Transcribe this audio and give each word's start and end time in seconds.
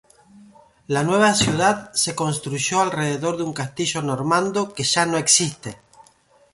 La 0.87 1.03
nueva 1.03 1.31
ciudad 1.35 1.93
se 1.93 2.15
construyó 2.15 2.81
alrededor 2.81 3.37
de 3.37 3.43
un 3.43 3.53
castillo 3.53 4.01
normando, 4.01 4.73
que 4.73 4.81
ya 4.83 5.05
no 5.05 5.19
existe. 5.19 5.77